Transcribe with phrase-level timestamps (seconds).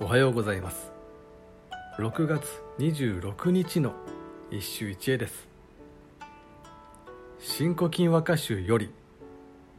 [0.00, 0.90] おはようございます。
[1.98, 2.44] 6月
[2.78, 3.94] 26日の
[4.50, 5.48] 一首一会です
[7.38, 8.90] 「新古今和歌集」より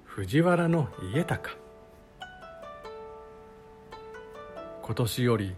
[0.05, 1.51] 藤原の家高。
[4.81, 5.55] 今年より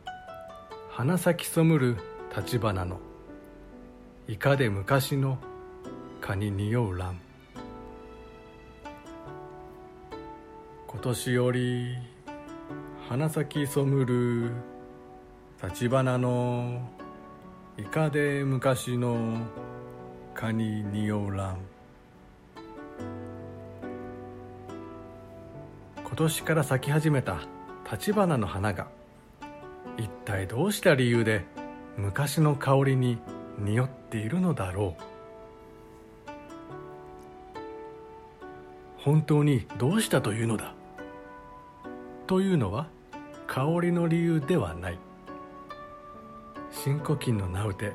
[0.89, 1.97] 花咲きそむる
[2.35, 2.99] 立花の
[4.27, 5.37] いかで昔の
[6.19, 7.19] 蚊に匂う蘭
[10.87, 12.16] 今年より
[13.09, 14.51] 花咲きそむる。
[15.63, 16.81] 立花の
[17.77, 19.37] いかで昔の
[20.35, 21.57] 蚊に匂う蘭
[26.03, 27.39] 今年から咲き始めた
[27.89, 28.89] 立花の花が
[29.97, 31.45] 一体どうした理由で
[31.95, 33.19] 昔の香りに
[33.57, 35.01] 匂っているのだろう。
[38.97, 40.73] 本当にどうしたというのだ？
[42.27, 42.87] というのは
[43.47, 44.99] 香りの理由ではない。
[46.71, 47.93] 新古今の名うて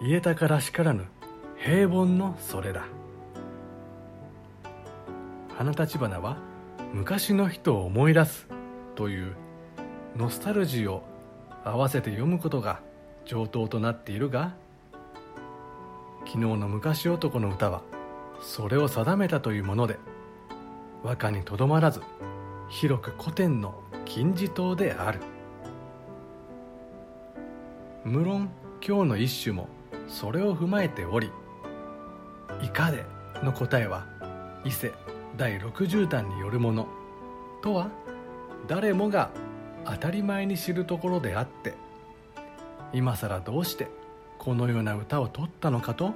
[0.00, 1.06] 家高らしからぬ
[1.58, 2.86] 平凡のそれだ。
[5.56, 6.38] 花立花は
[6.94, 8.48] 昔の人を思い出す
[8.94, 9.36] という
[10.16, 11.02] ノスタルジーを
[11.64, 12.80] 合わせて読むことが
[13.26, 14.54] 上等となっているが
[16.20, 17.82] 昨日の昔男の歌は
[18.40, 19.98] それを定めたというもので
[21.02, 22.00] 和歌にとどまらず
[22.70, 25.18] 広く古典の金字塔である。
[28.04, 28.48] 無論
[28.80, 29.68] 今日の一首も
[30.06, 31.30] それを踏まえており
[32.62, 33.04] 「いかで」
[33.42, 34.06] の答えは
[34.64, 34.92] 伊勢
[35.36, 36.86] 第60弾によるもの
[37.60, 37.90] とは
[38.68, 39.30] 誰もが
[39.84, 41.74] 当たり前に知るところであって
[42.92, 43.88] 今更どうして
[44.38, 46.14] このような歌を取ったのかと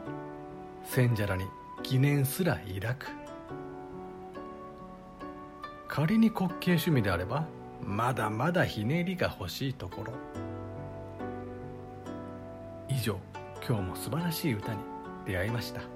[0.85, 1.47] 選者らに
[1.83, 3.24] 疑念すら抱く。
[5.95, 7.47] 仮に滑稽趣味であれば
[7.81, 10.13] まだまだひねりが欲しいところ。
[12.89, 13.17] 以上
[13.65, 14.81] 今日も素晴らしい歌に
[15.25, 15.94] 出会いました。